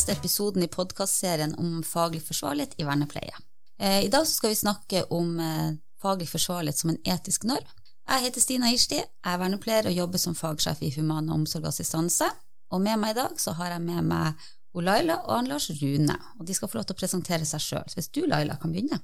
[0.00, 3.34] neste episoden i podkastserien om faglig forsvarlighet i vernepleie.
[3.80, 7.66] Eh, I dag skal vi snakke om eh, faglig forsvarlighet som en etisk norm.
[8.08, 12.30] Jeg heter Stina Irsti, jeg er vernepleier og jobber som fagsjef i human og assistanse.
[12.72, 16.48] Og med meg i dag så har jeg med meg Laila og Lars Rune, og
[16.48, 17.92] de skal få lov til å presentere seg sjøl.
[17.92, 19.02] Hvis du, Laila, kan begynne?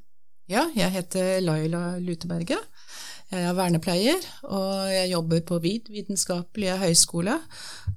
[0.48, 2.72] Ja, jeg heter Laila Luteberget.
[3.32, 7.34] Jeg er vernepleier, og jeg jobber på VID, Vitenskapelige høgskole.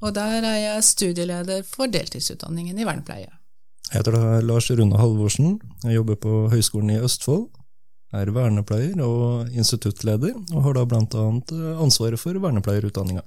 [0.01, 3.29] Og der er jeg studieleder for deltidsutdanningen i vernepleie.
[3.89, 5.59] Jeg heter da Lars Rune Halvorsen.
[5.83, 7.47] Jeg jobber på Høgskolen i Østfold.
[8.13, 11.25] Er vernepleier og instituttleder, og har da bl.a.
[11.77, 13.21] ansvaret for vernepleierutdanninga.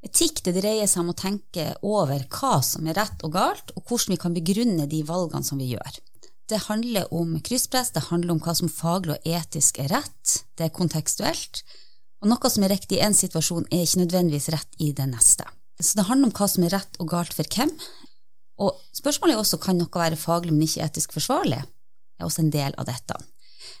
[0.00, 3.84] Etikk det dreier seg om å tenke over hva som er rett og galt, og
[3.84, 6.00] hvordan vi kan begrunne de valgene som vi gjør.
[6.50, 10.66] Det handler om krysspress, det handler om hva som faglig og etisk er rett, det
[10.66, 11.62] er kontekstuelt.
[12.20, 15.46] Og noe som er riktig i én situasjon, er ikke nødvendigvis rett i den neste.
[15.80, 17.70] Så det handler om hva som er rett og galt for hvem.
[18.60, 21.62] Og spørsmålet er også kan noe være faglig, men ikke etisk forsvarlig.
[21.62, 23.16] Det er også en del av dette.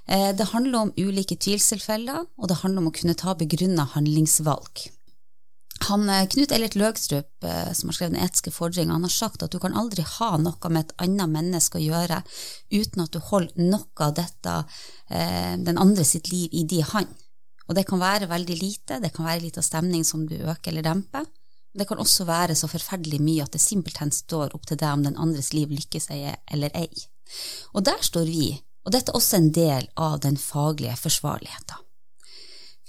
[0.06, 4.86] Eh, det handler om ulike tvilstilfeller, og det handler om å kunne ta begrunna handlingsvalg.
[5.88, 9.42] Han, eh, Knut Eilert Løgstrup, eh, som har skrevet Den etiske fordring, han har sagt
[9.42, 12.22] at du kan aldri ha noe med et annet menneske å gjøre
[12.70, 14.64] uten at du holder noe av dette,
[15.08, 17.08] eh, den andre sitt liv, i de hand.
[17.68, 20.68] Og det kan være veldig lite, det kan være litt av stemning som du øker
[20.68, 21.26] eller demper.
[21.72, 25.04] Det kan også være så forferdelig mye at det simpelthen står opp til deg om
[25.04, 26.90] den andres liv lykkes eller ei.
[27.74, 31.89] Og der står vi, og dette er også en del av den faglige forsvarligheten.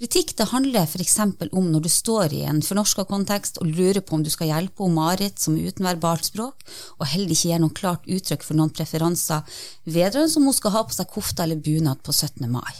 [0.01, 1.19] Kritikk det handler f.eks.
[1.53, 4.81] om når du står i en fornorska kontekst og lurer på om du skal hjelpe
[4.81, 5.85] om Marit som er uten
[6.25, 6.63] språk,
[6.97, 9.45] og heller ikke gir noe klart uttrykk for noen preferanser
[9.85, 12.49] vedrørende om hun skal ha på seg kofte eller bunad på 17.
[12.49, 12.73] mai.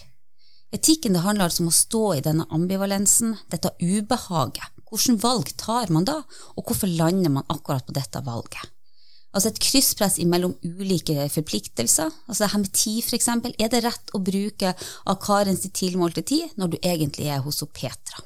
[0.73, 4.65] Etikken det handler altså om å stå i denne ambivalensen, dette ubehaget.
[4.89, 6.23] Hvilke valg tar man da,
[6.57, 8.65] og hvorfor lander man akkurat på dette valget?
[9.31, 12.11] Altså et krysspress mellom ulike forpliktelser.
[12.27, 13.29] Altså det her med tid, f.eks.
[13.31, 18.25] Er det rett å bruke av Karens tilmålte tid når du egentlig er hos Petra?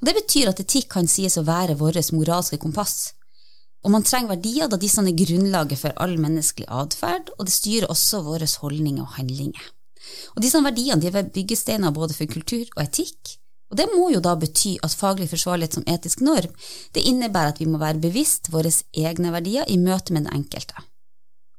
[0.00, 3.14] Og Det betyr at etikk kan sies å være vårt moralske kompass.
[3.84, 7.90] Og man trenger verdier da disse er grunnlaget for all menneskelig atferd, og det styrer
[7.92, 9.72] også våre holdninger og handlinger.
[10.36, 13.38] Og Disse verdiene de er byggesteiner både for kultur og etikk,
[13.74, 16.52] og Det må jo da bety at faglig forsvarlighet som etisk norm
[16.94, 20.84] det innebærer at vi må være bevisst våre egne verdier i møte med den enkelte.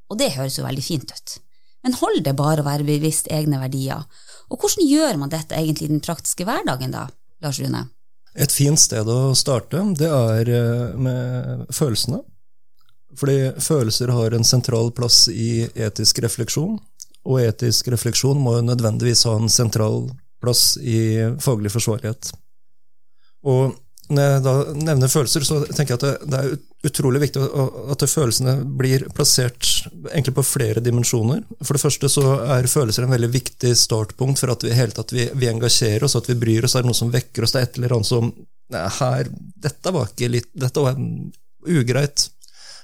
[0.07, 1.35] Og det høres jo veldig fint ut.
[1.83, 4.07] Men hold det bare å være bevisst egne verdier.
[4.47, 7.09] Og hvordan gjør man dette egentlig i den praktiske hverdagen, da,
[7.43, 7.83] Lars Rune?
[8.31, 12.23] Et fint sted å starte, det er eh, med følelsene.
[13.19, 16.79] Fordi følelser har en sentral plass i etisk refleksjon,
[17.27, 20.05] og etisk refleksjon må jo nødvendigvis ha en sentral
[20.45, 20.99] plass i
[21.43, 22.31] faglig forsvarlighet.
[23.45, 23.75] Og
[24.13, 27.41] når jeg da nevner følelser, så tenker jeg at det, er utrolig viktig
[27.93, 29.65] at følelsene blir plassert
[30.11, 31.41] egentlig på flere dimensjoner.
[31.63, 35.13] For det første så er følelser en veldig viktig startpunkt for at vi hele tatt
[35.15, 36.77] vi, vi engasjerer oss, at vi bryr oss.
[36.77, 37.55] Er det noe som vekker oss?
[37.55, 39.31] Det er et eller annet som nei, her,
[39.65, 41.01] Dette var ikke litt, dette var
[41.65, 42.27] ugreit.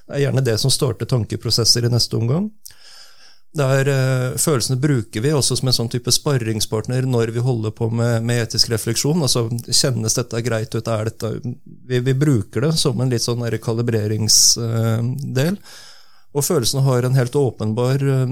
[0.08, 2.50] Det er gjerne det som starter tankeprosesser i neste omgang.
[3.52, 7.90] Der uh, Følelsene bruker vi også som en sånn type sparringspartner når vi holder på
[7.92, 9.20] med, med etisk refleksjon.
[9.20, 10.88] altså Kjennes dette greit ut?
[10.88, 11.28] er dette,
[11.88, 15.58] Vi, vi bruker det som en litt sånn kalibreringsdel.
[15.60, 15.80] Uh,
[16.32, 18.24] og følelsene har en helt åpenbar uh,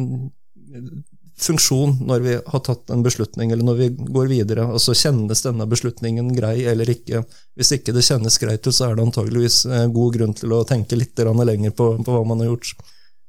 [1.41, 4.64] funksjon når vi har tatt en beslutning, eller når vi går videre.
[4.72, 7.26] altså Kjennes denne beslutningen grei eller ikke?
[7.60, 10.97] Hvis ikke det kjennes greit ut, så er det antageligvis god grunn til å tenke
[10.97, 12.72] litt lenger på, på hva man har gjort.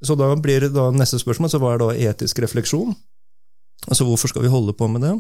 [0.02, 2.96] Så da blir da neste spørsmål så hva er da etisk refleksjon?
[3.88, 5.16] Altså Hvorfor skal vi holde på med det?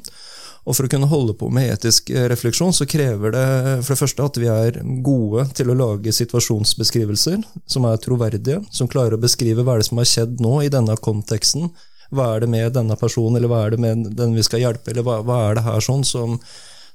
[0.62, 3.46] Og For å kunne holde på med etisk refleksjon så krever det
[3.82, 8.90] for det første at vi er gode til å lage situasjonsbeskrivelser som er troverdige, som
[8.90, 11.72] klarer å beskrive hva er det som har skjedd nå i denne konteksten.
[12.14, 14.92] Hva er det med denne personen, eller hva er det med den vi skal hjelpe,
[14.92, 16.38] eller hva, hva er det her sånn som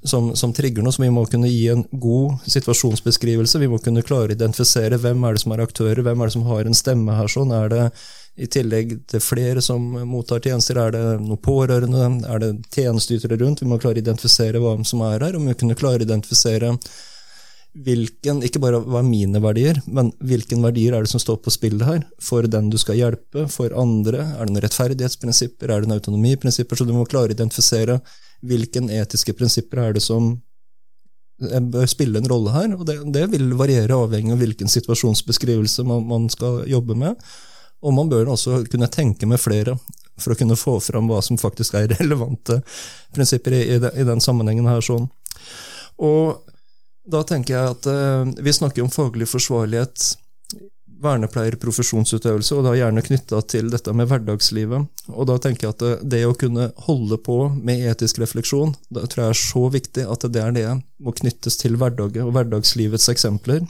[0.03, 3.59] som, som, trigger noe, så vi må kunne gi en god situasjonsbeskrivelse.
[3.63, 6.37] Vi må kunne klare å identifisere hvem er det som er aktører, hvem er det
[6.37, 7.31] som har en stemme her.
[7.33, 7.91] sånn, Er det
[8.37, 13.63] i tillegg til flere som mottar tjenester, er det noen pårørende, er det tjenesteytere rundt?
[13.63, 16.09] Vi må klare å identifisere hva som er her, og vi må kunne klare å
[16.09, 16.77] identifisere
[17.85, 21.53] hvilken, ikke bare hva er mine verdier, men hvilken verdier er det som står på
[21.53, 22.03] spillet her?
[22.23, 24.23] For den du skal hjelpe, for andre?
[24.37, 26.79] Er det noen rettferdighetsprinsipper, er det noen autonomiprinsipper?
[26.79, 28.01] Så du må klare å identifisere
[28.47, 30.37] hvilken etiske prinsipper er det som
[31.37, 32.73] bør spille en rolle her.
[32.79, 37.21] og Det, det vil variere avhengig av hvilken situasjonsbeskrivelse man, man, skal jobbe med.
[37.85, 39.77] Og man bør også kunne tenke med flere
[40.17, 42.63] for å kunne få fram hva som faktisk er relevante
[43.13, 44.81] prinsipper i, i, i den sammenhengen her.
[44.81, 45.11] sånn.
[46.01, 46.56] Og
[47.07, 50.15] da tenker jeg at eh, vi snakker om faglig forsvarlighet
[51.03, 54.87] vernepleier profesjonsutøvelse, og da gjerne knytta til dette med hverdagslivet.
[55.13, 59.05] Og da tenker jeg at det, det, å kunne holde på med etisk refleksjon, det
[59.13, 60.71] tror jeg er så viktig at det er det
[61.05, 63.67] må knyttes til hverdagen og hverdagslivets eksempler.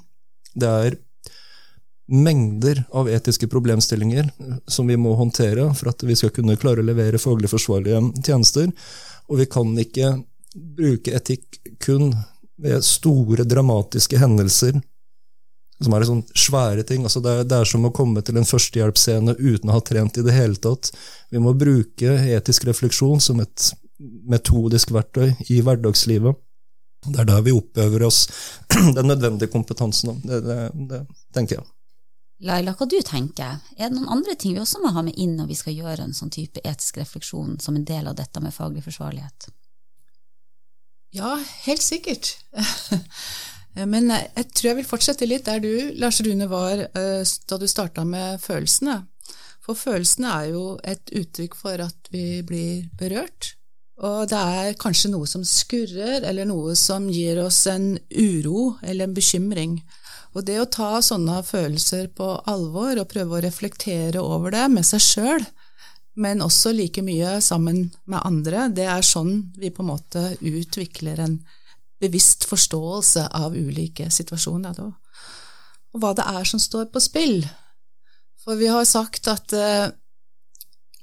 [0.55, 0.99] Det er
[2.07, 4.29] mengder av etiske problemstillinger
[4.71, 8.71] som vi må håndtere for at vi skal kunne klare å levere faglig forsvarlige tjenester.
[9.27, 10.15] Og vi kan ikke
[10.55, 12.13] bruke etikk kun
[12.63, 14.79] ved store, dramatiske hendelser
[15.83, 17.05] som er sånn svære ting.
[17.05, 20.17] Altså det, er, det, er, som å komme til en førstehjelpsscene uten å ha trent
[20.17, 20.93] i det hele tatt.
[21.33, 23.71] Vi må bruke etisk refleksjon som et
[24.29, 26.37] metodisk verktøy i hverdagslivet.
[27.07, 28.25] Det er der vi oppøver oss
[28.97, 30.21] den nødvendige kompetansen.
[30.25, 30.61] Det, det,
[30.91, 31.03] det
[31.37, 31.69] tenker jeg.
[32.47, 33.63] Laila, hva du tenker?
[33.79, 36.05] Er det noen andre ting vi også må ha med inn når vi skal gjøre
[36.05, 39.49] en sånn type etisk refleksjon som en del av dette med faglig forsvarlighet?
[41.15, 41.37] Ja,
[41.67, 42.37] helt sikkert.
[43.93, 47.67] Men jeg tror jeg vil fortsette litt der du, Lars Rune, var eh, da du
[47.69, 49.03] starta med følelsene.
[49.67, 53.57] For følelsene er jo et uttrykk for at vi blir berørt.
[54.05, 59.09] Og det er kanskje noe som skurrer, eller noe som gir oss en uro eller
[59.09, 59.79] en bekymring.
[60.37, 64.85] Og det å ta sånne følelser på alvor og prøve å reflektere over det med
[64.85, 65.47] seg sjøl,
[66.17, 71.21] men også like mye sammen med andre, det er sånn vi på en måte utvikler
[71.21, 71.37] en
[72.01, 74.77] bevisst forståelse av ulike situasjoner.
[74.77, 74.91] Da.
[75.93, 77.45] Og hva det er som står på spill.
[78.45, 79.89] For vi har sagt at eh,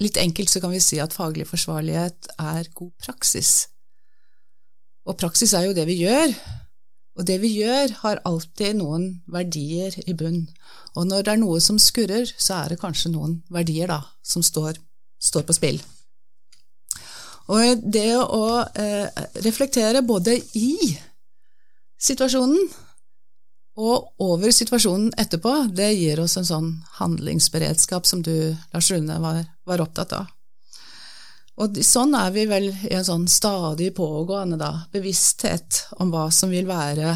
[0.01, 3.53] litt enkelt så kan vi si at faglig forsvarlighet er god praksis.
[5.03, 6.33] Og praksis er jo det vi gjør.
[7.13, 10.47] Og det vi gjør, har alltid noen verdier i bunn.
[10.97, 14.41] Og når det er noe som skurrer, så er det kanskje noen verdier da, som
[14.45, 14.79] står,
[15.23, 15.81] står på spill.
[17.51, 18.45] Og det å
[18.79, 20.93] eh, reflektere både i
[21.99, 22.69] situasjonen
[23.83, 29.41] og over situasjonen etterpå, det gir oss en sånn handlingsberedskap som du, Lars Rune, var,
[29.65, 30.29] var opptatt av.
[31.61, 36.53] Og sånn er vi vel i en sånn stadig pågående da, bevissthet om hva som
[36.53, 37.15] vil være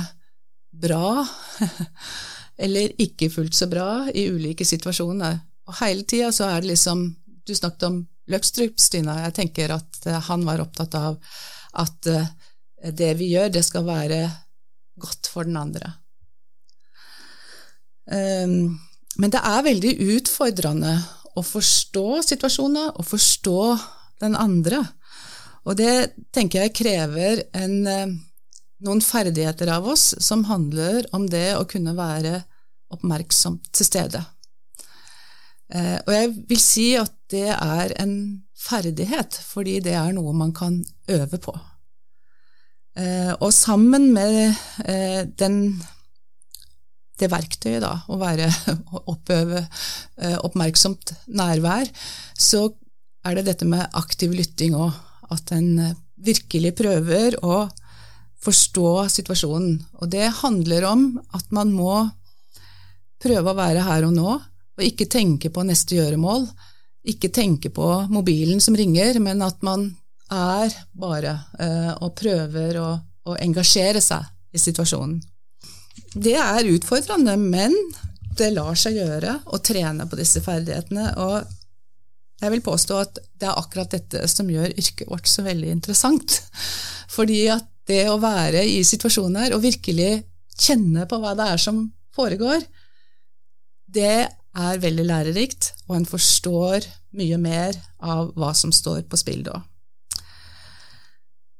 [0.77, 1.25] bra,
[2.65, 5.39] eller ikke fullt så bra, i ulike situasjoner.
[5.69, 7.07] Og hele tida så er det liksom
[7.47, 9.21] Du snakket om Løkstrup, Stina.
[9.23, 11.15] Jeg tenker at eh, han var opptatt av
[11.79, 12.27] at eh,
[12.91, 14.19] det vi gjør, det skal være
[14.99, 15.93] godt for den andre.
[18.11, 18.77] Ehm,
[19.17, 20.93] men det er veldig utfordrende
[21.37, 23.61] å forstå situasjoner og forstå
[24.23, 24.83] den andre.
[25.67, 28.15] Og det tenker jeg krever en, eh,
[28.83, 32.41] noen ferdigheter av oss som handler om det å kunne være
[32.93, 34.25] oppmerksom til stede.
[35.67, 38.13] Eh, og jeg vil si at det er en
[38.57, 40.79] ferdighet, fordi det er noe man kan
[41.11, 41.53] øve på.
[42.97, 44.55] Eh, og sammen med
[44.87, 45.77] eh, den,
[47.19, 48.47] det verktøyet, da, å være,
[49.13, 49.65] oppøve
[50.41, 51.91] oppmerksomt nærvær,
[52.33, 52.69] så
[53.27, 54.95] er det dette med aktiv lytting òg.
[55.27, 55.73] At en
[56.23, 57.65] virkelig prøver å
[58.39, 59.73] forstå situasjonen.
[59.99, 62.05] Og det handler om at man må
[63.19, 64.37] prøve å være her og nå,
[64.77, 66.45] og ikke tenke på neste gjøremål,
[67.07, 69.89] ikke tenke på mobilen som ringer, men at man
[70.33, 72.89] er bare eh, og prøver å,
[73.31, 75.21] å engasjere seg i situasjonen.
[76.17, 77.75] Det er utfordrende, men
[78.37, 81.13] det lar seg gjøre å trene på disse ferdighetene.
[81.17, 81.55] og
[82.37, 86.37] jeg vil påstå at det er akkurat dette som gjør yrket vårt så veldig interessant.
[87.09, 90.11] Fordi at det å være i situasjoner og virkelig
[90.57, 91.81] kjenne på hva det er som
[92.13, 92.61] foregår,
[93.87, 96.85] det er veldig lærerikt, og en forstår
[97.17, 99.61] mye mer av hva som står på spill da.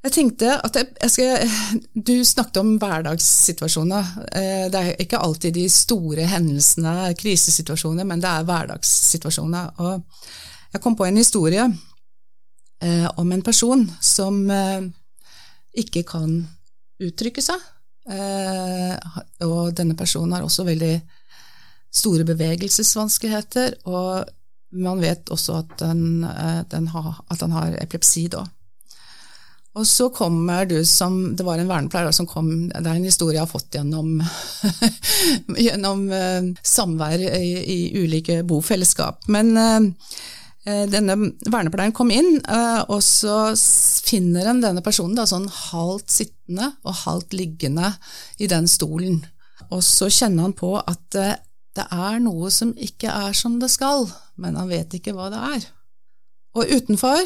[0.07, 4.11] Jeg tenkte at jeg, jeg skal, Du snakket om hverdagssituasjoner.
[4.31, 9.73] Eh, det er ikke alltid de store hendelsene, krisesituasjoner, men det er hverdagssituasjoner.
[9.83, 10.05] Og
[10.73, 14.87] jeg kom på en historie eh, om en person som eh,
[15.83, 16.39] ikke kan
[17.03, 17.73] uttrykke seg.
[19.43, 20.93] og denne personen har også veldig
[21.97, 24.27] store bevegelsesvanskeligheter, og
[24.75, 28.45] man vet også at den, eh, den har, at han har epilepsi da.
[29.77, 33.35] Og så kommer du som Det var en vernepleier som kom Det er en historie
[33.37, 34.23] jeg har fått gjennom,
[35.67, 39.27] gjennom uh, samvær i, i, ulike bofellesskap.
[39.29, 40.09] Men uh,
[40.65, 41.13] denne
[41.47, 42.41] vernepleieren kom inn,
[42.91, 43.53] og så
[44.03, 47.93] finner en denne personen da, sånn halvt sittende og halvt liggende
[48.43, 49.21] i den stolen.
[49.69, 51.15] Og så kjenner han på at
[51.77, 54.07] det er noe som ikke er som det skal,
[54.41, 55.67] men han vet ikke hva det er.
[56.57, 57.21] Og utenfor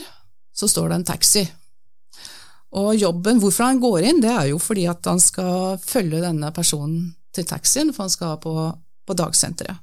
[0.55, 1.46] så står det en taxi.
[2.72, 6.51] Og jobben, hvorfor han går inn, det er jo fordi at han skal følge denne
[6.55, 8.53] personen til taxien, for han skal på,
[9.08, 9.79] på dagsenteret.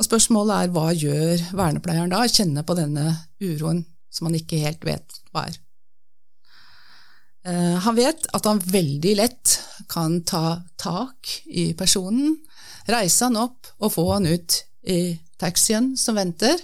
[0.00, 2.24] Og spørsmålet er hva gjør vernepleieren da?
[2.26, 3.12] Kjenner på denne
[3.44, 5.58] uroen som han ikke helt vet hva er.
[7.44, 9.58] Eh, han vet at han veldig lett
[9.90, 12.36] kan ta tak i personen,
[12.86, 16.60] reise han opp og få han ut i taxien som venter,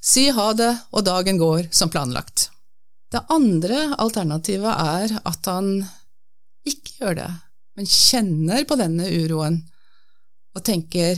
[0.00, 2.50] si ha det, og dagen går som planlagt.
[3.08, 5.78] Det andre alternativet er at han
[6.68, 7.30] ikke gjør det,
[7.78, 9.62] men kjenner på denne uroen
[10.56, 11.16] og tenker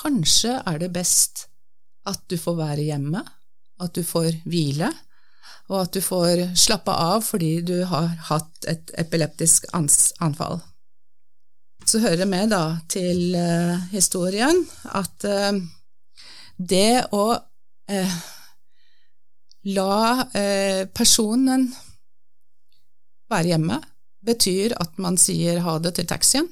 [0.00, 1.46] kanskje er det best
[2.08, 3.22] at du får være hjemme,
[3.78, 4.90] at du får hvile,
[5.68, 10.60] og at du får slappe av fordi du har hatt et epileptisk anfall.
[11.88, 14.64] Så hører det med da til uh, historien
[14.96, 15.56] at uh,
[16.58, 18.16] det å uh,
[19.68, 20.24] la
[20.96, 21.66] personen
[23.28, 23.76] være hjemme
[24.24, 26.46] betyr at man sier ha det til taxien.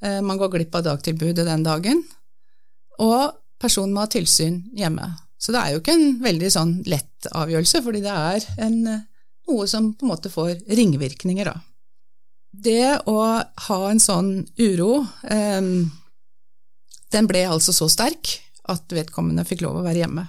[0.00, 2.02] man går glipp av dagtilbudet den dagen.
[3.02, 5.08] Og personen må ha tilsyn hjemme.
[5.42, 8.78] Så det er jo ikke en veldig sånn lett avgjørelse, fordi det er en,
[9.50, 11.56] noe som på en måte får ringvirkninger, da.
[12.52, 13.16] Det å
[13.66, 14.30] ha en sånn
[14.60, 15.60] uro, eh,
[17.12, 18.36] den ble altså så sterk
[18.70, 20.26] at vedkommende fikk lov å være hjemme.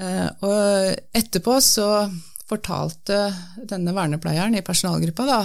[0.00, 1.88] Eh, og etterpå så
[2.50, 3.18] fortalte
[3.68, 5.42] denne vernepleieren i personalgruppa da,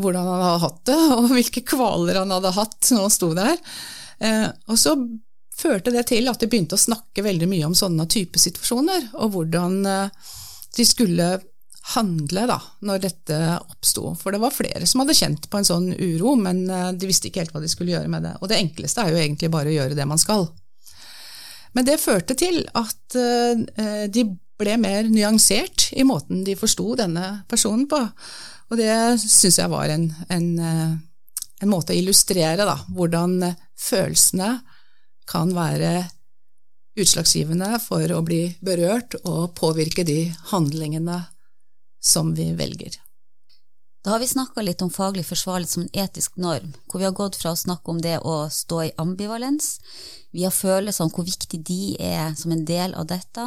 [0.00, 3.58] hvordan han hadde hatt det, og hvilke kvaler han hadde hatt når han sto der.
[4.22, 4.96] Eh, og så
[5.62, 9.34] førte det til at de begynte å snakke veldig mye om sånne type situasjoner, og
[9.36, 10.30] hvordan eh,
[10.76, 11.30] de skulle
[11.94, 14.12] handle da, når dette oppsto.
[14.18, 17.28] For det var flere som hadde kjent på en sånn uro, men eh, de visste
[17.28, 18.36] ikke helt hva de skulle gjøre med det.
[18.40, 20.46] Og det enkleste er jo egentlig bare å gjøre det man skal.
[21.72, 24.26] Men det førte til at eh, de
[24.62, 27.98] ble mer nyansert i måten de forsto denne personen på.
[28.70, 33.40] Og det syns jeg var en, en, en, måte å illustrere da, hvordan
[33.76, 34.54] følelsene
[35.28, 36.08] kan være
[36.98, 41.22] utslagsgivende for å bli berørt og påvirke de handlingene
[42.02, 42.98] som vi velger.
[44.02, 47.14] Da har vi snakka litt om faglig forsvarlighet som en etisk norm, hvor vi har
[47.14, 49.76] gått fra å snakke om det å stå i ambivalens,
[50.34, 53.44] vi har følelser om hvor viktig de er som en del av dette,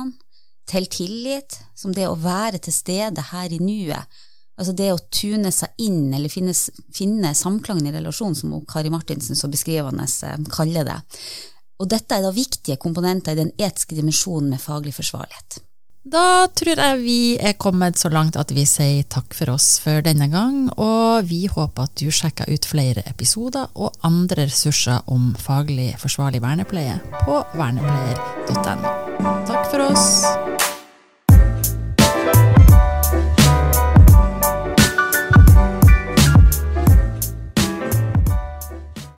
[0.66, 4.08] til tillit, som det å være til stede her i nuet,
[4.56, 6.56] altså det å tune seg inn eller finne,
[6.96, 10.98] finne samklangen i relasjonen, som Kari Martinsen så beskrivende eh, kaller det.
[11.80, 15.60] Og dette er da viktige komponenter i den etiske dimensjonen med faglig forsvarlighet.
[16.06, 20.06] Da tror jeg vi er kommet så langt at vi sier takk for oss for
[20.06, 25.34] denne gang, og vi håper at du sjekker ut flere episoder og andre ressurser om
[25.34, 28.94] faglig forsvarlig vernepleie på vernepleier.no.
[29.50, 30.55] Takk for oss!